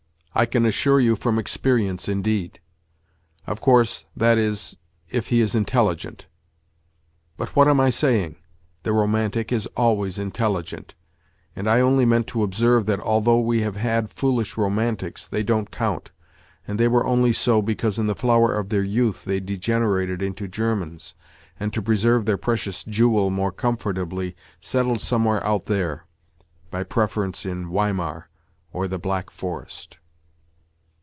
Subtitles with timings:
[0.41, 2.61] I can assure you from experience, indeed.
[3.45, 4.77] Of course, that is,
[5.09, 6.21] if he is in telligent.
[7.35, 8.37] But what am I saying!
[8.83, 10.95] The romantic is always intelligent,
[11.53, 15.69] and I only meant to observe that although we have had foolish romantics they don't
[15.69, 16.11] count,
[16.65, 20.47] and they were only so because in the flower of their youth they degenerated into
[20.47, 21.13] Germans,
[21.59, 26.05] and to preserve their precious jewel more comfortably, settled somewhere out there
[26.71, 28.29] by preference in Weimar
[28.71, 29.97] or the Black Forest.